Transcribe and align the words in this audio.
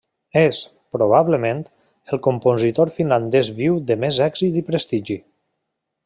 És, 0.39 0.59
probablement, 0.95 1.59
el 2.15 2.21
compositor 2.29 2.93
finlandès 2.97 3.51
viu 3.63 3.77
de 3.91 3.99
més 4.05 4.21
èxit 4.31 4.61
i 4.63 4.69
prestigi. 4.71 5.19